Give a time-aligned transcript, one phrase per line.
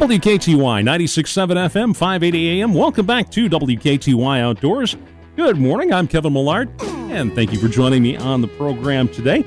[0.00, 2.72] WKTY 96.7 FM, 580 AM.
[2.72, 4.96] Welcome back to WKTY Outdoors.
[5.36, 5.92] Good morning.
[5.92, 9.44] I'm Kevin Millard, and thank you for joining me on the program today.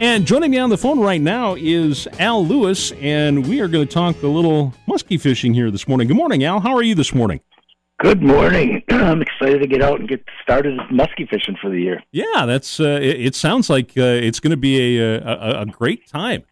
[0.00, 3.86] And joining me on the phone right now is Al Louis, and we are going
[3.86, 6.08] to talk a little muskie fishing here this morning.
[6.08, 6.58] Good morning, Al.
[6.58, 7.38] How are you this morning?
[8.00, 8.82] Good morning.
[8.90, 12.02] I'm excited to get out and get started muskie fishing for the year.
[12.10, 12.80] Yeah, that's.
[12.80, 16.42] Uh, it, it, sounds like uh, it's going to be a, a, a great time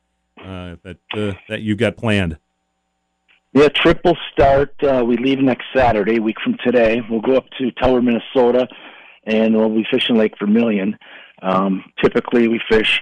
[0.41, 2.39] uh, that uh, that you've got planned.
[3.53, 4.73] Yeah, trip will start.
[4.81, 7.03] Uh, we leave next Saturday, a week from today.
[7.11, 8.69] We'll go up to Tower, Minnesota,
[9.25, 10.97] and we'll be fishing Lake Vermilion.
[11.43, 13.01] Um, typically, we fish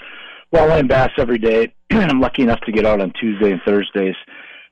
[0.55, 1.75] walleye and bass every day.
[1.91, 4.15] I'm lucky enough to get out on Tuesday and Thursdays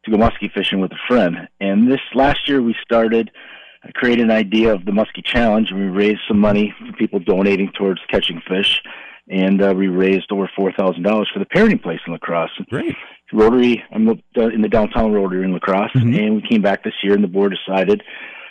[0.05, 1.49] to go muskie fishing with a friend.
[1.61, 3.31] And this last year, we started
[3.87, 7.21] I created an idea of the Muskie Challenge, and we raised some money for people
[7.21, 8.83] donating towards catching fish,
[9.29, 12.51] and uh, we raised over four thousand dollars for the parenting place in La Crosse.
[12.69, 12.95] Great.
[13.33, 16.15] Rotary, I'm in the downtown Rotary in La Crosse, mm-hmm.
[16.15, 18.03] and we came back this year, and the board decided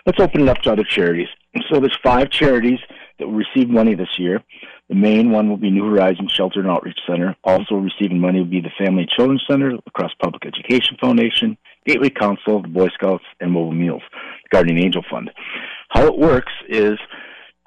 [0.05, 1.29] let's open it up to other charities.
[1.71, 2.79] So there's five charities
[3.17, 4.43] that will receive money this year.
[4.89, 7.35] The main one will be New Horizons Shelter and Outreach Center.
[7.43, 11.57] Also receiving money will be the Family and Children's Center, La Crosse Public Education Foundation,
[11.87, 15.31] Gateway Council, the Boy Scouts, and Mobile Meals, the Guardian Angel Fund.
[15.89, 16.99] How it works is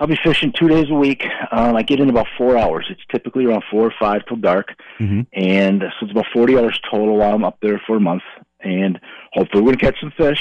[0.01, 1.25] I'll be fishing two days a week.
[1.51, 2.87] Um, I get in about four hours.
[2.89, 5.23] It's typically around four or five till dark, mm-hmm.
[5.33, 8.23] and so it's about forty hours total while I'm up there for a month.
[8.61, 9.01] And
[9.33, 10.41] hopefully, we're gonna catch some fish.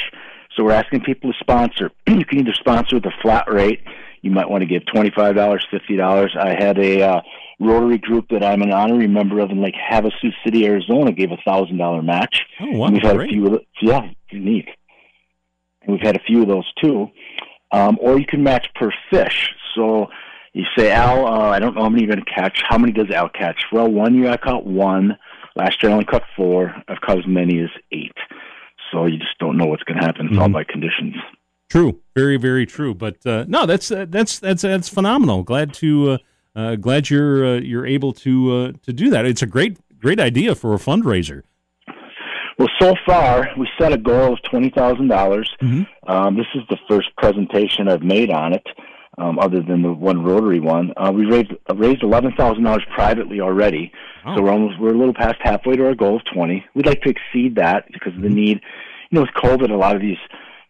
[0.55, 1.91] So we're asking people to sponsor.
[2.07, 3.81] you can either sponsor with a flat rate.
[4.21, 6.35] You might want to give twenty five dollars, fifty dollars.
[6.39, 7.21] I had a uh,
[7.59, 11.37] Rotary group that I'm an honorary member of in Lake Havasu City, Arizona, gave a
[11.43, 12.41] thousand dollar match.
[12.59, 12.85] Oh, wow!
[12.85, 13.29] And we've had great.
[13.31, 13.45] a few.
[13.47, 14.69] Of the, yeah, unique.
[15.81, 17.09] And we've had a few of those too.
[17.71, 19.49] Um, or you can match per fish.
[19.75, 20.07] So
[20.53, 22.61] you say, Al, uh, I don't know how many you're going to catch.
[22.67, 23.65] How many does Al catch?
[23.71, 25.17] Well, one year I caught one.
[25.55, 26.73] Last year I only caught four.
[26.87, 28.15] I've caught as many as eight.
[28.91, 30.27] So you just don't know what's going to happen.
[30.27, 30.41] It's mm-hmm.
[30.41, 31.15] all by conditions.
[31.69, 32.93] True, very, very true.
[32.93, 35.43] But uh, no, that's uh, that's that's that's phenomenal.
[35.43, 36.17] Glad to uh,
[36.55, 39.25] uh, glad you're uh, you're able to uh, to do that.
[39.25, 41.43] It's a great great idea for a fundraiser.
[42.57, 45.49] Well, so far we set a goal of twenty thousand dollars.
[45.61, 46.09] Mm-hmm.
[46.11, 48.65] Um, this is the first presentation I've made on it,
[49.19, 50.91] um, other than the one Rotary one.
[50.97, 53.91] Uh, we raised uh, raised eleven thousand dollars privately already,
[54.25, 54.35] oh.
[54.35, 56.65] so we're almost we're a little past halfway to our goal of twenty.
[56.73, 58.35] We'd like to exceed that because of the mm-hmm.
[58.35, 58.61] need.
[59.11, 60.17] You know, with COVID, a lot of these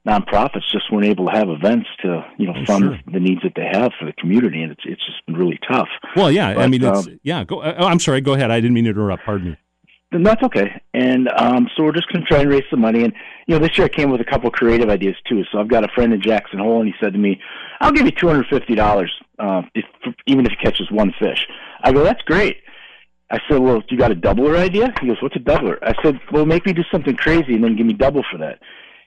[0.06, 3.00] nonprofits just weren't able to have events to you know oh, fund sure.
[3.12, 5.88] the needs that they have for the community, and it's it's just been really tough.
[6.18, 7.46] Well, yeah, but, I mean, it's, um, yeah.
[7.46, 8.20] Go, uh, I'm sorry.
[8.20, 8.52] Go ahead.
[8.52, 9.24] I didn't mean to interrupt.
[9.24, 9.58] Pardon me.
[10.12, 10.82] Then that's okay.
[10.94, 13.04] And um, so we're just going to try and raise some money.
[13.04, 13.14] And
[13.46, 15.44] you know, this year I came with a couple creative ideas too.
[15.52, 17.42] So I've got a friend in Jackson Hole, and he said to me,
[17.82, 19.86] "I'll give you two hundred fifty dollars, uh, if
[20.26, 21.46] even if he catches one fish."
[21.84, 22.58] I go, "That's great."
[23.30, 26.20] I said, "Well, you got a doubler idea?" He goes, "What's a doubler?" I said,
[26.32, 28.60] "Well, make me do something crazy and then give me double for that."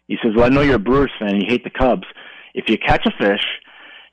[0.07, 2.07] He says, "Well, I know you're a Brewers fan and you hate the Cubs.
[2.53, 3.47] If you catch a fish,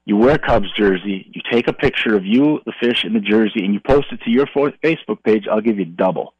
[0.05, 3.19] you wear a Cubs jersey, you take a picture of you, the fish, and the
[3.19, 5.47] jersey, and you post it to your Facebook page.
[5.51, 6.33] I'll give you double."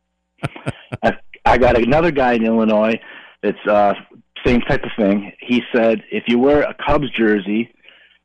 [1.03, 1.13] I,
[1.45, 2.99] I got another guy in Illinois
[3.41, 3.93] that's uh,
[4.45, 5.31] same type of thing.
[5.39, 7.73] He said, if you wear a Cubs jersey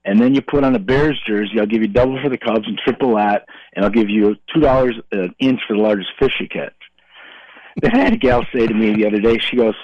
[0.04, 2.66] and then you put on a Bears jersey, I'll give you double for the Cubs
[2.66, 6.32] and triple that, and I'll give you two dollars an inch for the largest fish
[6.40, 6.74] you catch.
[7.80, 9.74] Then I had a gal say to me the other day, she goes,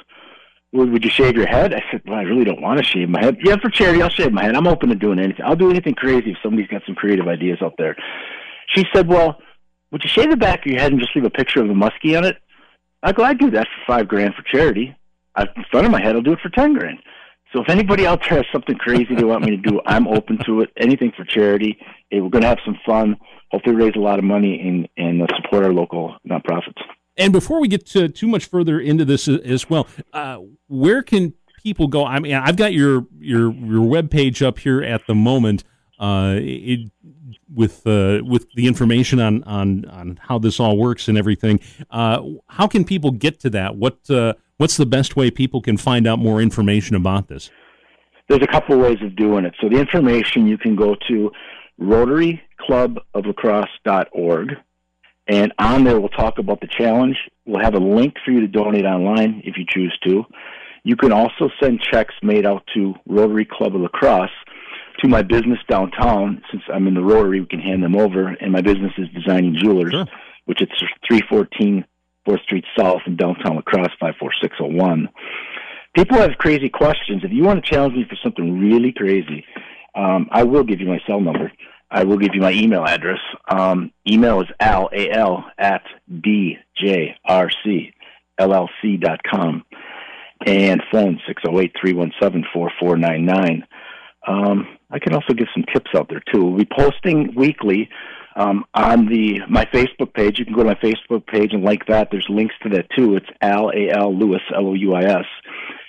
[0.72, 1.72] well, would you shave your head?
[1.72, 3.38] I said, well, I really don't want to shave my head.
[3.42, 4.54] Yeah, for charity, I'll shave my head.
[4.54, 5.44] I'm open to doing anything.
[5.44, 7.96] I'll do anything crazy if somebody's got some creative ideas out there.
[8.74, 9.38] She said, well,
[9.90, 11.74] would you shave the back of your head and just leave a picture of a
[11.74, 12.36] muskie on it?
[13.02, 14.94] I go, I'd do that for five grand for charity.
[15.34, 16.98] I, in front of my head, I'll do it for ten grand.
[17.52, 20.38] So if anybody out there has something crazy they want me to do, I'm open
[20.46, 20.70] to it.
[20.76, 21.78] Anything for charity.
[22.12, 23.16] we're going to have some fun.
[23.50, 26.82] Hopefully, raise a lot of money and and uh, support our local nonprofits.
[27.16, 30.38] And before we get to too much further into this as well, uh,
[30.68, 32.04] where can people go?
[32.04, 35.64] I mean, I've got your your your web page up here at the moment.
[35.98, 36.90] Uh, it,
[37.52, 41.58] with uh, with the information on, on on how this all works and everything.
[41.90, 43.76] Uh, how can people get to that?
[43.76, 47.50] What uh, what's the best way people can find out more information about this?
[48.28, 49.54] There's a couple of ways of doing it.
[49.60, 51.32] So the information you can go to
[51.80, 54.56] RotaryClubofLacrosse.org
[55.28, 57.16] and on there, we'll talk about the challenge.
[57.44, 60.24] We'll have a link for you to donate online if you choose to.
[60.84, 64.30] You can also send checks made out to Rotary Club of La Crosse
[65.00, 66.42] to my business downtown.
[66.50, 68.28] Since I'm in the Rotary, we can hand them over.
[68.28, 70.06] And my business is Designing Jewelers, sure.
[70.46, 70.72] which it's
[71.08, 71.84] 314
[72.28, 75.08] 4th Street South in downtown La Crosse, 54601.
[75.94, 77.22] People have crazy questions.
[77.24, 79.44] If you want to challenge me for something really crazy,
[79.94, 81.50] um, I will give you my cell number.
[81.90, 83.18] I will give you my email address.
[83.48, 85.82] Um, email is al, A-L, at
[89.30, 89.64] com,
[90.46, 93.62] and phone 608-317-4499.
[94.28, 96.44] Um, I can also give some tips out there too.
[96.44, 97.88] We'll be posting weekly
[98.36, 100.38] um, on the my Facebook page.
[100.38, 102.08] You can go to my Facebook page and like that.
[102.10, 103.16] There's links to that too.
[103.16, 105.24] It's Al A L Louis L O U I S.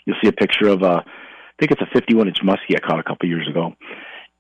[0.06, 3.00] You'll see a picture of a, I think it's a 51 inch muskie I caught
[3.00, 3.75] a couple years ago.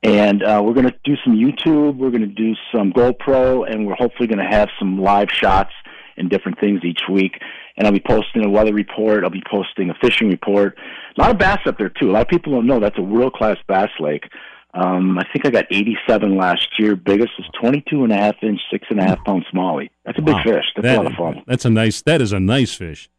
[0.01, 1.97] And uh, we're going to do some YouTube.
[1.97, 5.73] We're going to do some GoPro, and we're hopefully going to have some live shots
[6.19, 7.39] and different things each week.
[7.77, 9.23] And I'll be posting a weather report.
[9.23, 10.77] I'll be posting a fishing report.
[11.17, 12.09] A lot of bass up there too.
[12.09, 14.25] A lot of people don't know that's a world class bass lake.
[14.73, 16.95] Um, I think I got 87 last year.
[16.95, 19.89] Biggest was 22 and a half inch, six and a half pound smallie.
[20.05, 20.43] That's a big wow.
[20.43, 20.65] fish.
[20.75, 21.43] That's that, a lot of fun.
[21.47, 22.01] That's a nice.
[22.03, 23.09] That is a nice fish.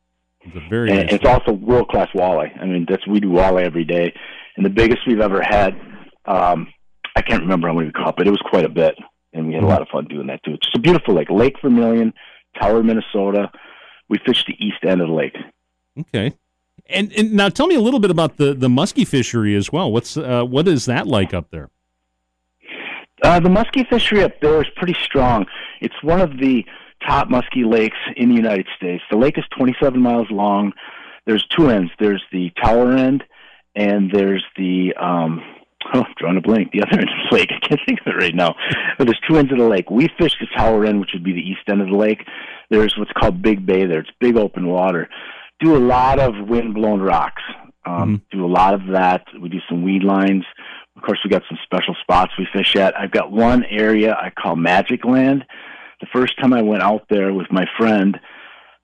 [0.42, 0.90] It's a very.
[0.90, 1.30] And nice it's fish.
[1.30, 2.56] also world class walleye.
[2.60, 4.14] I mean, that's we do walleye every day,
[4.56, 5.74] and the biggest we've ever had.
[6.26, 6.68] Um,
[7.16, 8.94] I can't remember how many we caught, but it was quite a bit,
[9.32, 9.70] and we had mm-hmm.
[9.70, 10.52] a lot of fun doing that too.
[10.52, 12.12] It's just a beautiful lake, Lake Vermilion,
[12.58, 13.50] Tower, Minnesota.
[14.08, 15.36] We fished the east end of the lake.
[15.98, 16.34] Okay.
[16.88, 19.92] And, and now tell me a little bit about the, the muskie fishery as well.
[19.92, 21.70] What's uh, what is that like up there?
[23.22, 25.46] Uh, the muskie fishery up there is pretty strong.
[25.80, 26.64] It's one of the
[27.06, 29.02] top muskie lakes in the United States.
[29.10, 30.72] The lake is 27 miles long.
[31.26, 31.92] There's two ends.
[31.98, 33.24] There's the tower end,
[33.74, 35.42] and there's the um,
[35.94, 36.72] oh, I'm drawing a blank.
[36.72, 37.50] The other end of the lake.
[37.50, 38.54] I can't think of it right now.
[38.98, 39.90] But there's two ends of the lake.
[39.90, 42.24] We fish the tower end, which would be the east end of the lake.
[42.70, 44.00] There's what's called Big Bay there.
[44.00, 45.08] It's big open water.
[45.60, 47.42] Do a lot of wind blown rocks.
[47.84, 48.38] Um, mm-hmm.
[48.38, 49.24] Do a lot of that.
[49.40, 50.44] We do some weed lines.
[50.96, 52.98] Of course, we got some special spots we fish at.
[52.98, 55.44] I've got one area I call Magic Land.
[56.00, 58.18] The first time I went out there with my friend,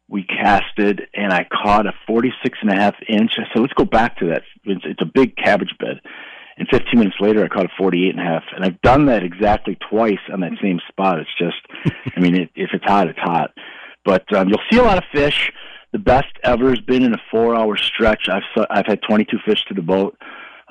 [0.09, 3.33] we casted and I caught a 46 and a half inch.
[3.39, 4.43] I said, let's go back to that.
[4.65, 6.01] It's, it's a big cabbage bed.
[6.59, 8.45] And 15 minutes later, I caught a 48 and a half.
[8.55, 11.19] And I've done that exactly twice on that same spot.
[11.19, 11.57] It's just,
[12.17, 13.51] I mean, it, if it's hot, it's hot.
[14.05, 15.53] But um, you'll see a lot of fish.
[15.93, 18.29] The best ever has been in a four-hour stretch.
[18.29, 20.17] I've I've had 22 fish to the boat.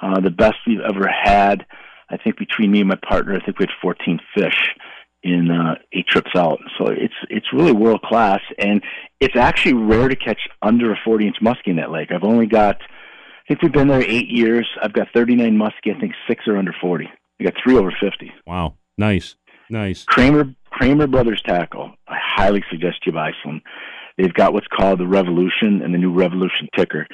[0.02, 1.66] Uh, the best we've ever had,
[2.10, 4.76] I think, between me and my partner, I think we had 14 fish
[5.24, 6.60] in uh, eight trips out.
[6.78, 8.84] So it's it's really world class, and
[9.20, 12.12] it's actually rare to catch under a 40 inch muskie in that lake.
[12.12, 12.78] I've only got
[13.48, 14.68] think we've been there eight years.
[14.82, 15.96] I've got 39 muskie.
[15.96, 17.08] I think six are under 40.
[17.40, 18.32] I got three over 50.
[18.46, 19.36] Wow, nice,
[19.70, 20.04] nice.
[20.04, 21.92] Kramer Kramer Brothers Tackle.
[22.08, 23.62] I highly suggest you buy some.
[24.18, 27.08] They've got what's called the Revolution and the new Revolution ticker.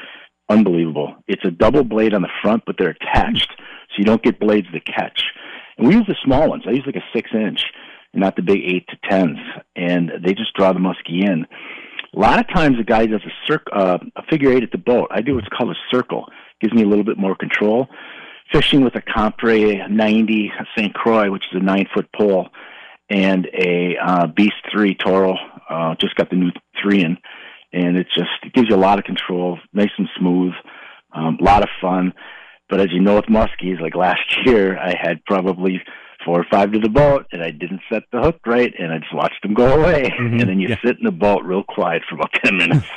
[0.49, 1.15] Unbelievable.
[1.27, 4.67] It's a double blade on the front, but they're attached, so you don't get blades
[4.73, 5.21] that catch.
[5.77, 6.63] And we use the small ones.
[6.67, 7.61] I use like a six inch,
[8.13, 9.37] not the big eight to tens,
[9.75, 11.45] and they just draw the muskie in.
[12.15, 14.77] A lot of times, a guy does a circle, uh, a figure eight at the
[14.77, 15.07] boat.
[15.11, 16.25] I do what's called a circle.
[16.59, 17.87] Gives me a little bit more control.
[18.51, 20.93] Fishing with a Compre 90 St.
[20.93, 22.49] Croix, which is a nine foot pole,
[23.09, 25.35] and a uh, Beast 3 Toro.
[25.69, 27.17] Uh, just got the new three in,
[27.71, 30.51] and it just it gives you a lot of control, nice and smooth,
[31.13, 32.13] um, a lot of fun.
[32.69, 35.81] But as you know, with muskies, like last year, I had probably
[36.25, 38.99] four or five to the boat, and I didn't set the hook right, and I
[38.99, 40.03] just watched them go away.
[40.03, 40.39] Mm-hmm.
[40.39, 40.77] And then you yeah.
[40.83, 42.87] sit in the boat real quiet for about ten minutes.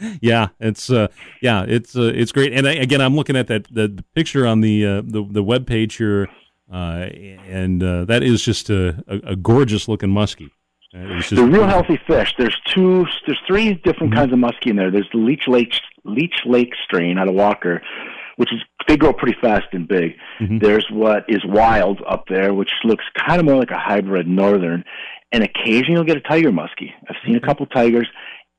[0.20, 1.08] yeah, it's uh,
[1.42, 2.52] yeah, it's uh, it's great.
[2.52, 5.66] And I, again, I'm looking at that the, picture on the uh, the the web
[5.66, 6.28] page here,
[6.72, 7.08] uh,
[7.46, 10.50] and uh, that is just a, a, a gorgeous looking muskie.
[10.94, 12.34] Uh, They're real healthy fish.
[12.38, 14.20] There's two, there's three different mm-hmm.
[14.20, 14.90] kinds of muskie in there.
[14.90, 15.72] There's the Leech Lake
[16.04, 17.82] Leech Lake strain out of Walker,
[18.38, 20.12] which is they grow pretty fast and big.
[20.40, 20.58] Mm-hmm.
[20.58, 24.84] There's what is wild up there, which looks kind of more like a hybrid northern,
[25.32, 26.92] and occasionally you'll get a tiger muskie.
[27.08, 28.08] I've seen a couple tigers,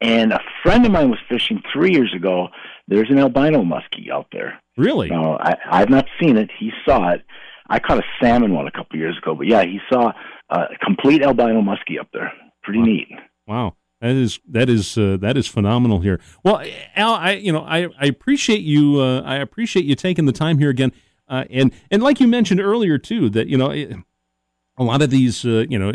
[0.02, 2.50] and a friend of mine was fishing three years ago.
[2.90, 4.60] There's an albino muskie out there.
[4.76, 5.10] Really?
[5.10, 6.50] No, I, I've not seen it.
[6.60, 7.24] He saw it.
[7.70, 10.12] I caught a salmon one a couple years ago, but yeah, he saw
[10.50, 12.34] a complete albino muskie up there.
[12.64, 12.86] Pretty wow.
[12.86, 13.08] neat.
[13.48, 13.76] Wow.
[14.02, 16.22] That is that is uh, that is phenomenal here.
[16.44, 16.64] Well,
[16.96, 20.58] Al, I you know I, I appreciate you uh, I appreciate you taking the time
[20.58, 20.94] here again,
[21.28, 25.44] uh, and and like you mentioned earlier too that you know a lot of these
[25.44, 25.92] uh, you know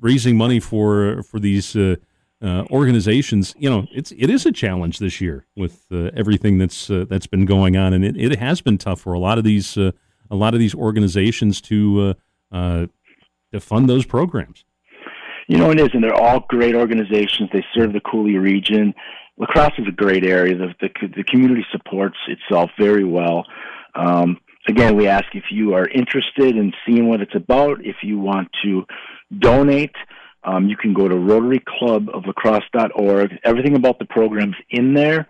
[0.00, 1.94] raising money for for these uh,
[2.42, 7.28] uh, organizations you know it's it is a challenge this year with everything that's that's
[7.28, 9.92] been going on, and it, it has been tough for a lot of these a
[10.30, 12.14] lot of these organizations to
[12.50, 14.64] to fund those programs.
[15.46, 17.50] You know, it is, and they're all great organizations.
[17.52, 18.94] They serve the Coulee region.
[19.36, 20.56] Lacrosse is a great area.
[20.56, 23.44] The, the, the community supports itself very well.
[23.94, 27.84] Um, again, we ask if you are interested in seeing what it's about.
[27.84, 28.86] If you want to
[29.38, 29.94] donate,
[30.44, 33.32] um, you can go to RotaryClubofLaCrosse.org.
[33.44, 35.28] Everything about the program's in there.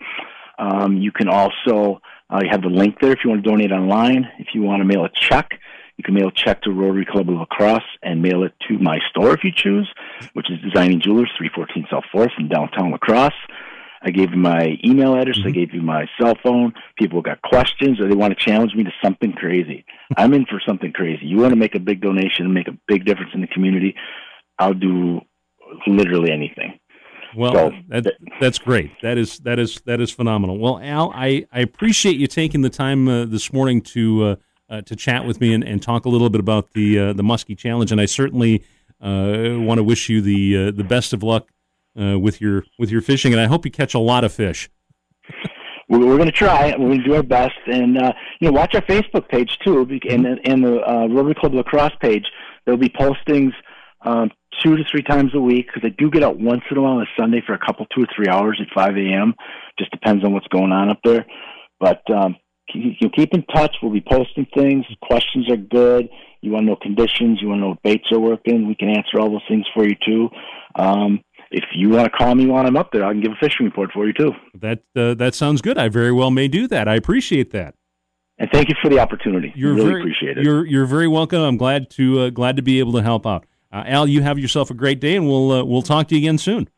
[0.59, 3.73] Um, you can also uh, you have the link there if you want to donate
[3.73, 4.30] online.
[4.38, 5.50] If you want to mail a check,
[5.96, 8.98] you can mail a check to Rotary Club of Lacrosse and mail it to my
[9.10, 9.88] store if you choose,
[10.32, 13.32] which is Designing Jewelers, 314 South 4th in downtown Lacrosse.
[14.02, 15.38] I gave you my email address.
[15.38, 15.48] Mm-hmm.
[15.48, 16.74] I gave you my cell phone.
[16.98, 19.84] People got questions or they want to challenge me to something crazy.
[20.16, 21.24] I'm in for something crazy.
[21.24, 23.94] You want to make a big donation and make a big difference in the community?
[24.58, 25.20] I'll do
[25.86, 26.78] literally anything.
[27.36, 28.90] Well, So- that, that's great.
[29.02, 30.58] That is that is that is phenomenal.
[30.58, 34.36] Well, Al, I, I appreciate you taking the time uh, this morning to uh,
[34.68, 37.23] uh, to chat with me and, and talk a little bit about the uh, the
[37.23, 37.92] Muskie Challenge.
[37.92, 38.64] And I certainly
[39.00, 41.49] uh, want to wish you the uh, the best of luck
[42.00, 43.33] uh, with your with your fishing.
[43.33, 44.71] And I hope you catch a lot of fish.
[45.88, 46.71] We're, we're going to try.
[46.78, 49.80] We're going to do our best, and uh, you know, watch our Facebook page too,
[50.09, 52.26] and the- and the uh, Rotary Club Lacrosse page.
[52.64, 53.52] There'll be postings
[54.00, 54.30] um,
[54.62, 56.94] two to three times a week because I do get out once in a while
[56.94, 59.35] on a Sunday for a couple, two or three hours at 5 a.m.
[59.78, 61.26] Just depends on what's going on up there.
[61.80, 62.37] But um,
[62.73, 63.76] you keep in touch.
[63.83, 64.85] We'll be posting things.
[65.02, 66.09] Questions are good.
[66.40, 67.40] You want to know conditions.
[67.40, 68.66] You want to know what baits are working.
[68.66, 70.28] We can answer all those things for you too.
[70.76, 73.37] Um, if you want to call me while I'm up there, I can give a
[73.40, 74.33] fishing report for you too.
[74.54, 75.78] That uh, that sounds good.
[75.78, 76.88] I very well may do that.
[76.88, 77.75] I appreciate that.
[78.38, 79.52] And thank you for the opportunity.
[79.54, 80.44] You're really very, appreciate it.
[80.44, 81.40] You're you're very welcome.
[81.40, 83.47] I'm glad to uh, glad to be able to help out.
[83.73, 86.21] Uh, Al, you have yourself a great day, and we'll uh, we'll talk to you
[86.21, 86.68] again soon.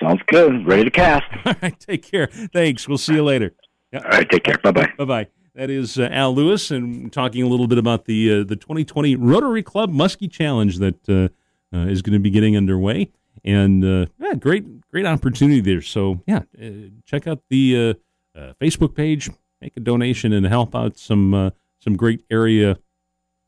[0.00, 0.66] Sounds good.
[0.66, 1.24] Ready to cast.
[1.44, 2.28] All right, take care.
[2.52, 2.88] Thanks.
[2.88, 3.54] We'll see you later.
[3.92, 4.58] All right, take care.
[4.58, 4.92] Bye bye.
[4.98, 5.26] Bye bye.
[5.54, 9.16] That is uh, Al Louis, and talking a little bit about the uh, the 2020
[9.16, 13.10] Rotary Club Muskie Challenge that uh, uh, is going to be getting underway,
[13.44, 15.82] and uh, yeah, great great opportunity there.
[15.82, 17.96] So yeah, uh, check out the
[18.36, 19.28] uh, uh, Facebook page,
[19.60, 22.78] make a donation, and help out some uh, some great area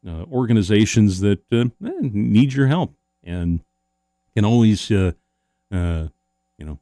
[0.06, 3.60] uh, organizations that uh, eh, need your help, and
[4.34, 5.12] can always uh,
[5.70, 6.08] uh,
[6.58, 6.78] you know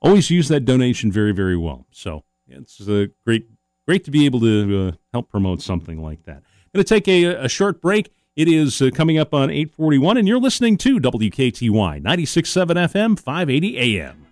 [0.00, 1.86] always use that donation very very well.
[1.90, 3.48] So it's uh, great
[3.86, 6.42] great to be able to uh, help promote something like that.
[6.74, 8.12] Going to take a, a short break.
[8.36, 13.98] It is uh, coming up on 841, and you're listening to WKTY 96.7 FM, 580
[13.98, 14.29] AM.